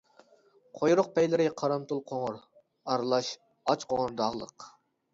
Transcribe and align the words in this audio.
قۇيرۇق 0.79 1.09
پەيلىرى 1.17 1.45
قارامتۇل 1.61 2.03
قوڭۇر، 2.13 2.41
ئارىلاش 2.57 3.33
ئاچ 3.39 3.89
قوڭۇر 3.93 4.21
داغلىق. 4.25 4.73